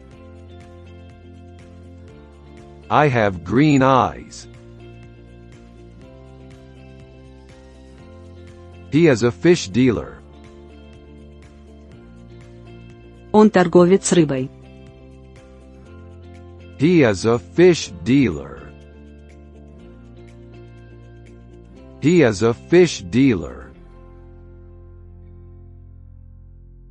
I 2.89 3.07
have 3.07 3.43
green 3.43 3.81
eyes. 3.81 4.47
He 8.91 9.07
is 9.07 9.23
a 9.23 9.31
fish 9.31 9.67
dealer. 9.67 10.21
Он 13.33 13.49
торговец 13.49 14.13
рыбой. 14.13 14.49
He 16.79 17.03
is 17.03 17.25
a 17.25 17.37
fish 17.37 17.91
dealer. 18.03 18.58
He 22.01 22.21
is 22.21 22.43
a 22.43 22.53
fish 22.53 23.01
dealer. 23.01 23.71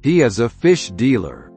He 0.03 0.21
is 0.21 0.39
a 0.39 0.49
fish 0.49 0.91
dealer. 0.91 1.51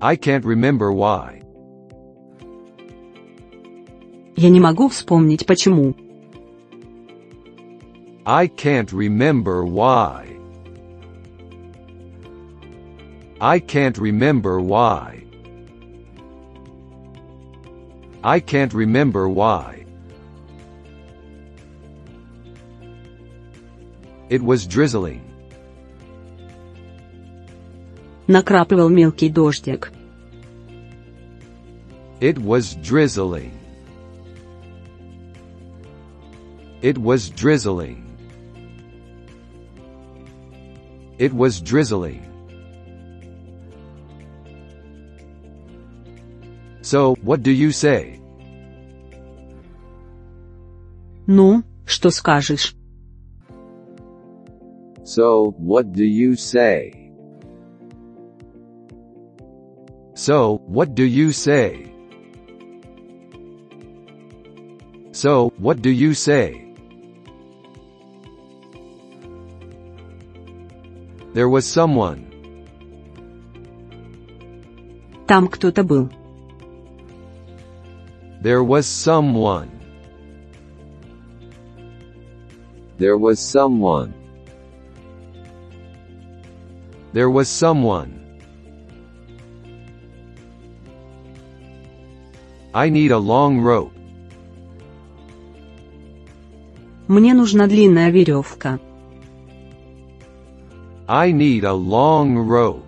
I 0.00 0.16
can't 0.16 0.44
remember 0.44 0.92
why. 0.92 1.42
Я 4.36 4.50
не 4.50 4.60
могу 4.60 4.88
вспомнить 4.88 5.46
почему. 5.46 5.94
I 8.24 8.46
can't 8.46 8.92
remember 8.92 9.64
why. 9.64 10.26
I 13.40 13.58
can't 13.60 13.96
remember 13.96 14.60
why. 14.60 15.21
I 18.22 18.40
can't 18.40 18.74
remember 18.74 19.28
why. 19.28 19.84
It 24.28 24.42
was 24.42 24.66
drizzling. 24.66 25.22
Накрапывал 28.26 28.90
мелкий 28.90 29.30
дождик. 29.30 29.90
It 32.20 32.38
was 32.38 32.74
drizzling. 32.82 33.52
It 36.82 36.98
was 36.98 37.30
drizzling. 37.30 38.04
It 41.18 41.32
was 41.32 41.60
drizzling. 41.60 42.22
So, 46.82 47.16
what 47.22 47.42
do 47.42 47.50
you 47.50 47.70
say? 47.70 48.20
Ну, 51.26 51.62
что 51.84 52.10
скажешь? 52.10 52.74
So, 55.04 55.54
what 55.58 55.92
do 55.92 56.04
you 56.04 56.36
say? 56.36 57.12
So, 60.14 60.60
what 60.66 60.94
do 60.94 61.04
you 61.04 61.32
say? 61.32 61.92
So, 65.12 65.52
what 65.58 65.80
do 65.82 65.90
you 65.90 66.12
say? 66.14 66.64
There 71.34 71.48
was 71.48 71.66
someone. 71.66 72.24
Там 75.26 75.48
кто-то 75.48 75.84
был. 75.84 76.10
There 78.42 78.62
was 78.62 78.86
someone. 78.86 79.70
There 82.98 83.18
was 83.18 83.40
someone. 83.40 84.14
There 87.12 87.30
was 87.30 87.48
someone. 87.48 88.18
I 92.74 92.90
need 92.90 93.10
a 93.10 93.18
long 93.18 93.60
rope. 93.60 93.92
Мне 97.08 97.32
нужна 97.34 97.66
длинная 97.66 98.10
веревка. 98.10 98.78
I 101.08 101.32
need 101.32 101.64
a 101.64 101.72
long 101.72 102.36
rope. 102.36 102.84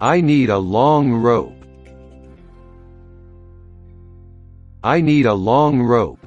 I 0.00 0.20
need 0.20 0.48
a 0.48 0.58
long 0.58 1.12
rope. 1.12 1.59
I 4.82 5.00
need 5.00 5.26
a 5.26 5.34
long 5.34 5.82
rope. 5.82 6.20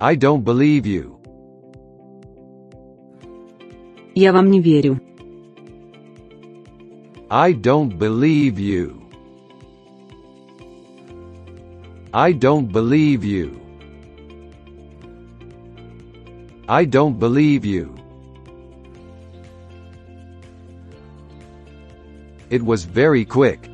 I 0.00 0.14
don't 0.14 0.44
believe 0.44 0.86
you. 0.86 1.18
Я 4.14 4.32
вам 4.32 4.50
не 4.50 4.60
верю. 4.60 5.00
I 7.30 7.52
don't 7.52 7.98
believe 7.98 8.58
you. 8.58 9.02
I 12.12 12.32
don't 12.32 12.72
believe 12.72 13.24
you. 13.24 13.60
I 16.68 16.84
don't 16.84 17.18
believe 17.18 17.64
you. 17.64 17.94
It 22.50 22.62
was 22.62 22.84
very 22.84 23.24
quick. 23.24 23.68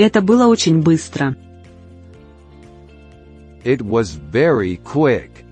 Это 0.00 0.22
было 0.22 0.46
очень 0.46 0.80
быстро. 0.80 1.34
It 3.64 3.82
was 3.82 4.14
very 4.14 4.76
quick. 4.76 5.44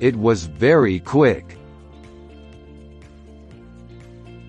It 0.00 0.16
was 0.16 0.46
very 0.46 0.98
quick. 0.98 1.44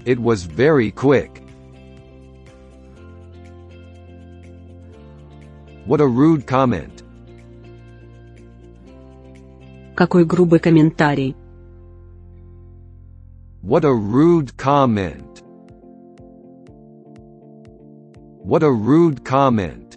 It 0.05 0.17
was 0.17 0.45
very 0.45 0.91
quick. 0.91 1.43
What 5.85 5.99
a 5.99 6.07
rude 6.07 6.45
comment. 6.47 7.03
Какой 9.93 10.23
грубый 10.23 10.61
комментарий. 10.61 11.35
What 13.61 13.83
a 13.83 13.91
rude 13.91 14.55
comment. 14.55 15.32
What 18.52 18.62
a 18.62 18.70
rude 18.70 19.24
comment. 19.24 19.96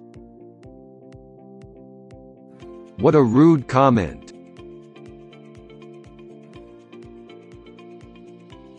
What 2.98 3.16
a 3.16 3.22
rude 3.22 3.68
comment. 3.68 4.34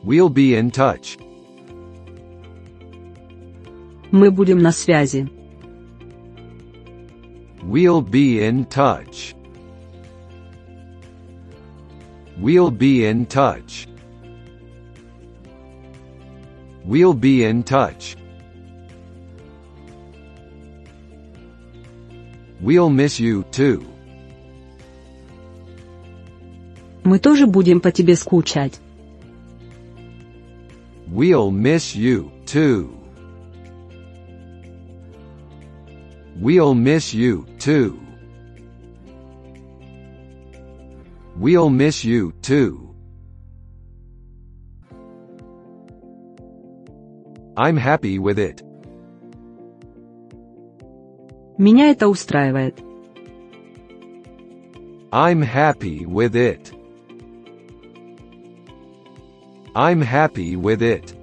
We'll 0.05 0.29
be 0.29 0.55
in 0.55 0.71
touch. 0.71 1.17
Мы 4.11 4.31
будем 4.31 4.61
на 4.61 4.73
связи. 4.73 5.29
We'll 7.65 8.03
be 8.03 8.45
in 8.45 8.67
touch. 8.67 9.35
We'll 12.39 12.71
be 12.71 13.07
in 13.07 13.27
touch. 13.27 13.89
We'll 16.85 17.15
be 17.15 17.45
in 17.45 17.63
touch. 17.63 18.16
We'll 22.67 22.91
miss 22.91 23.19
you 23.19 23.45
too. 23.51 23.83
Мы 27.05 27.19
тоже 27.19 27.47
будем 27.47 27.81
по 27.81 27.91
тебе 27.91 28.15
скучать. 28.15 28.81
We'll 31.09 31.51
miss 31.51 31.95
you 31.95 32.31
too. 32.47 32.91
We'll 36.41 36.75
miss 36.75 37.13
you 37.13 37.47
too. 37.59 37.99
We'll 41.37 41.71
miss 41.71 42.05
you 42.05 42.33
too. 42.41 42.95
I'm 47.57 47.77
happy 47.77 48.19
with 48.19 48.39
it. 48.39 48.63
Меня 51.59 51.91
это 51.91 52.09
устраивает. 52.09 52.79
I'm 55.11 55.43
happy 55.43 56.07
with 56.07 56.35
it. 56.35 56.73
I'm 59.75 60.01
happy 60.03 60.57
with 60.57 60.83
it. 60.83 61.15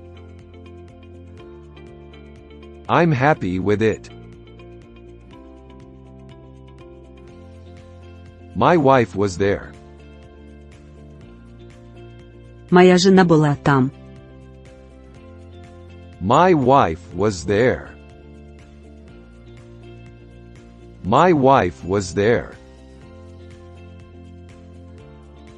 I'm 2.87 3.11
happy 3.11 3.59
with 3.59 3.81
it. 3.81 4.09
My 8.55 8.77
wife 8.77 9.15
was 9.15 9.37
there. 9.37 9.71
Моя 12.71 12.97
жена 12.97 13.23
была 13.25 13.55
там. 13.63 13.91
My 16.19 16.53
wife 16.53 16.99
was 17.15 17.45
there. 17.45 17.92
My 21.03 21.33
wife 21.33 21.83
was 21.83 22.13
there. 22.13 22.53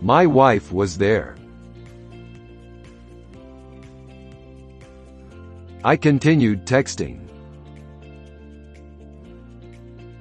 My 0.01 0.25
wife 0.25 0.71
was 0.71 0.97
there. 0.97 1.35
I 5.83 5.97
continued 5.97 6.65
texting. 6.65 7.19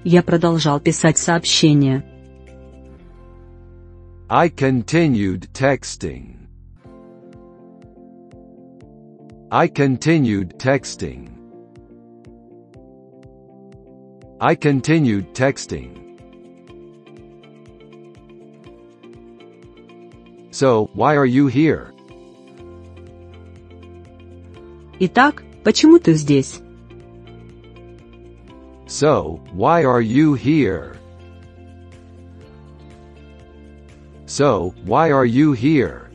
Я 0.04 0.22
продолжал 0.22 0.80
писать 0.80 1.18
сообщения. 1.18 2.02
I 4.28 4.48
continued 4.48 5.48
texting. 5.52 6.36
I 9.50 9.68
continued 9.68 10.58
texting. 10.58 11.33
I 14.40 14.54
continued 14.54 15.34
texting. 15.34 16.00
So, 20.50 20.90
why 20.94 21.16
are 21.16 21.26
you 21.26 21.46
here? 21.46 21.92
Итак, 24.98 25.42
почему 25.64 25.98
ты 25.98 26.14
здесь? 26.14 26.60
So, 28.86 29.40
why 29.52 29.84
are 29.84 30.00
you 30.00 30.34
here? 30.34 30.96
So, 34.26 34.74
why 34.84 35.10
are 35.10 35.24
you 35.24 35.52
here? 35.52 36.10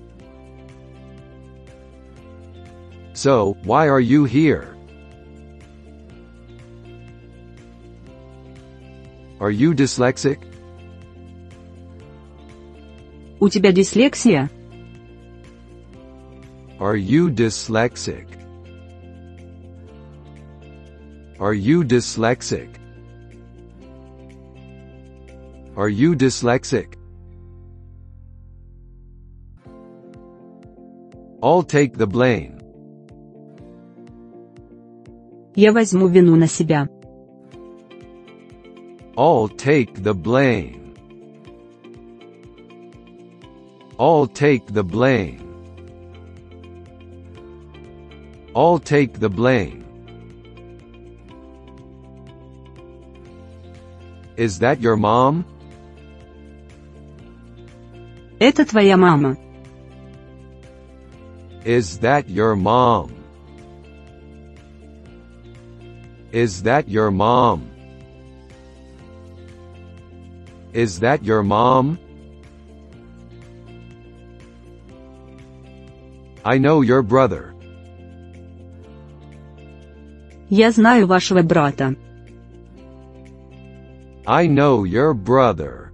So, 3.14 3.56
why 3.64 3.88
are 3.88 4.02
you 4.02 4.26
here? 4.26 4.76
Are 9.39 9.52
you 9.52 9.74
dyslexic? 9.74 10.39
У 13.39 13.50
тебя 13.50 13.72
дислексия? 13.72 14.50
Are 16.80 16.96
you 16.96 17.30
dyslexic? 17.30 18.28
Are 21.38 21.54
you 21.54 21.84
dyslexic? 21.84 22.70
Are 25.76 25.89
you 25.89 26.16
dyslexic? 26.16 26.96
I'll 31.43 31.64
take 31.64 31.98
the 31.98 32.08
blame. 32.08 32.56
Я 35.56 35.72
возьму 35.72 36.08
вину 36.08 36.36
на 36.36 36.48
себя. 36.48 36.88
I'll 39.20 39.48
take 39.48 40.04
the 40.04 40.14
blame. 40.14 40.93
I'll 44.00 44.28
take 44.28 44.68
the 44.68 44.84
blame. 44.84 45.41
I'll 48.56 48.80
take 48.80 49.20
the 49.20 49.30
blame. 49.30 49.86
Is 54.38 54.60
that 54.60 54.82
your 54.82 54.98
mom? 54.98 55.46
Это 58.39 58.66
твоя 58.66 58.98
мама. 58.98 59.38
Is 61.64 62.00
that 62.00 62.30
your 62.30 62.56
mom? 62.56 63.12
Is 66.32 66.64
that 66.64 66.89
your 66.89 67.12
mom? 67.12 67.68
Is 70.74 71.00
that 71.00 71.24
your 71.24 71.43
mom? 71.43 71.98
I 76.43 76.58
know 76.58 76.82
your 76.82 77.02
brother. 77.02 77.54
Я 80.50 80.72
знаю 80.72 81.08
вашего 81.08 81.41
брата. 81.41 81.96
I 84.28 84.48
know 84.48 84.84
your 84.84 85.14
brother. 85.14 85.91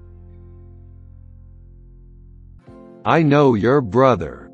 I 3.03 3.23
know 3.23 3.55
your 3.55 3.81
brother. 3.81 4.49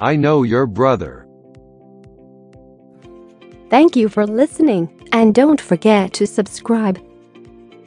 I 0.00 0.16
know 0.16 0.42
your 0.42 0.66
brother. 0.66 1.26
Thank 3.68 3.96
you 3.96 4.08
for 4.08 4.26
listening, 4.26 4.88
and 5.12 5.34
don't 5.34 5.60
forget 5.60 6.12
to 6.14 6.26
subscribe. 6.26 6.98